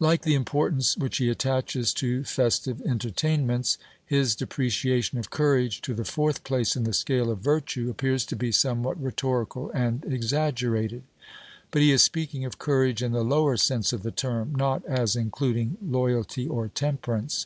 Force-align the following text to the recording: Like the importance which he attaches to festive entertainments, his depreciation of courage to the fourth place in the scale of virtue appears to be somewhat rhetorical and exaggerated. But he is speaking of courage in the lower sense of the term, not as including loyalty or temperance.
Like 0.00 0.22
the 0.22 0.34
importance 0.34 0.96
which 0.96 1.18
he 1.18 1.28
attaches 1.28 1.92
to 1.92 2.24
festive 2.24 2.80
entertainments, 2.86 3.76
his 4.02 4.34
depreciation 4.34 5.18
of 5.18 5.28
courage 5.28 5.82
to 5.82 5.92
the 5.92 6.06
fourth 6.06 6.42
place 6.42 6.74
in 6.74 6.84
the 6.84 6.94
scale 6.94 7.30
of 7.30 7.40
virtue 7.40 7.90
appears 7.90 8.24
to 8.24 8.34
be 8.34 8.50
somewhat 8.50 8.98
rhetorical 8.98 9.70
and 9.72 10.06
exaggerated. 10.06 11.02
But 11.70 11.82
he 11.82 11.92
is 11.92 12.00
speaking 12.02 12.46
of 12.46 12.58
courage 12.58 13.02
in 13.02 13.12
the 13.12 13.22
lower 13.22 13.58
sense 13.58 13.92
of 13.92 14.02
the 14.04 14.10
term, 14.10 14.54
not 14.54 14.86
as 14.86 15.14
including 15.16 15.76
loyalty 15.82 16.48
or 16.48 16.68
temperance. 16.68 17.44